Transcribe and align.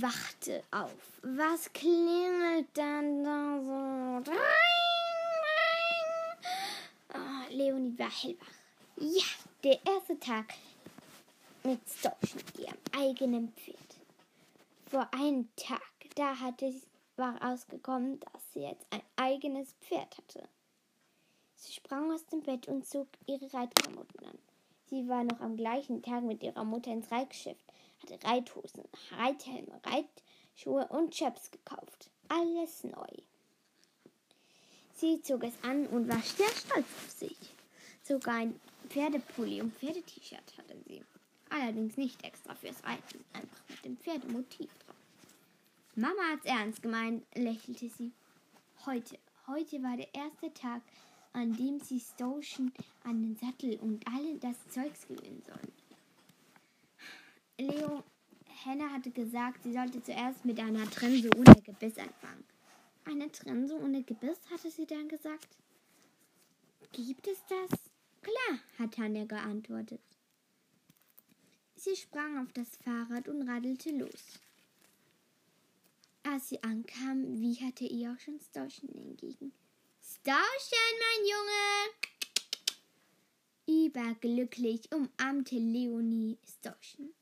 Wachte 0.00 0.62
auf. 0.70 1.20
Was 1.22 1.72
klingelt 1.72 2.68
dann 2.74 3.24
da 3.24 4.22
so? 4.24 4.32
Oh, 7.14 7.54
Leonie 7.54 7.98
war 7.98 8.10
hellwach. 8.10 8.46
Ja, 8.96 9.24
der 9.64 9.78
erste 9.86 10.18
Tag 10.18 10.52
mit 11.62 11.80
Storchen, 11.88 12.42
ihrem 12.58 12.78
eigenen 12.92 13.52
Pferd. 13.52 13.76
Vor 14.90 15.08
einem 15.12 15.48
Tag, 15.56 15.80
da 16.14 16.38
hatte 16.38 16.72
war 17.16 17.40
rausgekommen, 17.42 18.20
dass 18.20 18.52
sie 18.52 18.60
jetzt 18.60 18.86
ein 18.90 19.02
eigenes 19.16 19.72
Pferd 19.80 20.16
hatte. 20.18 20.48
Sie 21.54 21.72
sprang 21.72 22.12
aus 22.12 22.26
dem 22.26 22.42
Bett 22.42 22.68
und 22.68 22.86
zog 22.86 23.08
ihre 23.26 23.52
Reitklamotten 23.52 24.26
an. 24.26 24.38
Sie 24.88 25.08
war 25.08 25.24
noch 25.24 25.40
am 25.40 25.56
gleichen 25.56 26.02
Tag 26.02 26.22
mit 26.22 26.42
ihrer 26.42 26.64
Mutter 26.64 26.92
ins 26.92 27.10
Reitgeschäft, 27.10 27.64
hatte 28.02 28.22
Reithosen, 28.24 28.84
Reithelme, 29.10 29.80
Reitschuhe 29.84 30.86
und 30.88 31.12
Chaps 31.12 31.50
gekauft. 31.50 32.10
Alles 32.28 32.84
neu. 32.84 33.22
Sie 34.94 35.20
zog 35.22 35.44
es 35.44 35.54
an 35.62 35.86
und 35.88 36.08
war 36.08 36.20
sehr 36.20 36.48
stolz 36.48 36.86
auf 36.86 37.10
sich. 37.10 37.36
Sogar 38.02 38.36
ein 38.36 38.60
Pferdepulli 38.88 39.60
und 39.60 39.74
Pferdet-T-Shirt 39.74 40.56
hatte 40.56 40.78
sie. 40.86 41.02
Allerdings 41.50 41.96
nicht 41.96 42.24
extra 42.24 42.54
fürs 42.54 42.82
Reiten, 42.84 43.24
einfach 43.32 43.68
mit 43.68 43.84
dem 43.84 43.96
Pferdemotiv 43.96 44.70
drauf. 44.78 44.96
Mama 45.96 46.22
hat's 46.30 46.46
ernst 46.46 46.82
gemeint, 46.82 47.24
lächelte 47.34 47.88
sie. 47.88 48.12
Heute, 48.84 49.18
heute 49.46 49.82
war 49.82 49.96
der 49.96 50.14
erste 50.14 50.52
Tag, 50.54 50.82
an 51.36 51.52
dem 51.54 51.78
sie 51.80 52.00
Stoschen 52.00 52.72
an 53.04 53.20
den 53.20 53.36
Sattel 53.36 53.78
und 53.80 54.02
all 54.08 54.38
das 54.38 54.56
Zeugs 54.68 55.06
gewöhnen 55.06 55.42
sollen. 55.42 55.72
Leo 57.58 58.02
Henne 58.64 58.90
hatte 58.90 59.10
gesagt, 59.10 59.62
sie 59.62 59.74
sollte 59.74 60.02
zuerst 60.02 60.46
mit 60.46 60.58
einer 60.58 60.88
Trense 60.90 61.28
ohne 61.36 61.60
Gebiss 61.62 61.98
anfangen. 61.98 62.44
Eine 63.04 63.30
Trense 63.30 63.78
ohne 63.78 64.02
Gebiss, 64.02 64.38
hatte 64.50 64.70
sie 64.70 64.86
dann 64.86 65.08
gesagt. 65.08 65.58
Gibt 66.92 67.26
es 67.28 67.38
das? 67.50 67.80
Klar, 68.22 68.58
hat 68.78 68.94
Tanja 68.94 69.26
geantwortet. 69.26 70.00
Sie 71.74 71.96
sprang 71.96 72.38
auf 72.38 72.52
das 72.54 72.76
Fahrrad 72.76 73.28
und 73.28 73.46
radelte 73.46 73.90
los. 73.90 74.40
Als 76.22 76.48
sie 76.48 76.62
ankam, 76.62 77.38
wieherte 77.38 77.84
ihr 77.84 78.12
auch 78.12 78.18
schon 78.18 78.40
Storchen 78.40 78.88
entgegen. 78.94 79.52
Storchen, 80.08 80.94
mein 81.02 81.22
Junge! 81.32 81.66
Überglücklich 83.86 84.88
umarmte 84.92 85.56
Leonie 85.56 86.38
Storchen. 86.44 87.12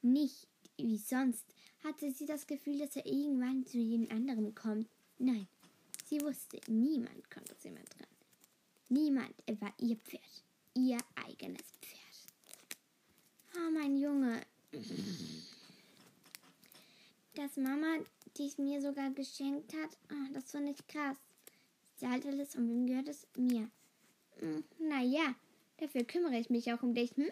Nicht 0.00 0.48
wie 0.78 0.96
sonst 0.96 1.44
hatte 1.84 2.10
sie 2.10 2.24
das 2.24 2.46
Gefühl, 2.46 2.78
dass 2.78 2.96
er 2.96 3.04
irgendwann 3.04 3.66
zu 3.66 3.76
jedem 3.76 4.10
anderen 4.10 4.54
kommt. 4.54 4.88
Nein, 5.18 5.48
sie 6.06 6.18
wusste, 6.22 6.58
niemand 6.66 7.30
konnte 7.30 7.54
sie 7.58 7.70
mehr 7.70 7.84
trennen. 7.84 8.16
Niemand, 8.88 9.34
er 9.44 9.60
war 9.60 9.74
ihr 9.78 9.96
Pferd, 9.96 10.44
ihr 10.72 10.98
eigenes 11.14 11.66
Pferd. 11.82 12.38
Oh, 13.54 13.70
mein 13.70 13.98
Junge. 13.98 14.46
Dass 17.34 17.58
Mama 17.58 17.98
dies 18.38 18.56
mir 18.56 18.80
sogar 18.80 19.10
geschenkt 19.10 19.74
hat, 19.74 19.98
oh, 20.10 20.32
das 20.32 20.50
fand 20.52 20.70
ich 20.70 20.86
krass. 20.86 21.18
Sie 21.98 22.06
hat 22.06 22.24
alles 22.26 22.54
und 22.54 22.68
wem 22.68 22.86
gehört 22.86 23.08
es? 23.08 23.26
Mir. 23.36 23.68
Hm, 24.38 24.62
naja, 24.78 25.34
dafür 25.78 26.04
kümmere 26.04 26.38
ich 26.38 26.48
mich 26.48 26.72
auch 26.72 26.80
um 26.84 26.94
dich, 26.94 27.10
hm? 27.16 27.26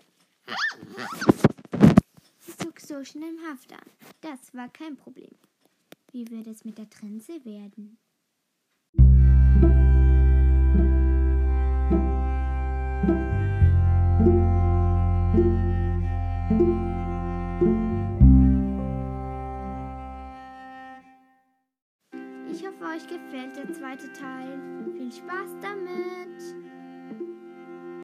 Sie 2.40 2.56
zog 2.56 2.80
so 2.80 3.04
schnell 3.04 3.30
im 3.30 3.46
Haft 3.48 3.72
an. 3.72 3.88
Das 4.22 4.54
war 4.54 4.68
kein 4.68 4.96
Problem. 4.96 5.30
Wie 6.10 6.28
wird 6.30 6.48
es 6.48 6.64
mit 6.64 6.78
der 6.78 6.90
Trense 6.90 7.44
werden? 7.44 7.96
Ich 16.48 16.85
gefällt 23.26 23.56
der 23.56 23.72
zweite 23.72 24.12
Teil. 24.12 24.60
Viel 24.96 25.10
Spaß 25.10 25.50
damit! 25.60 26.65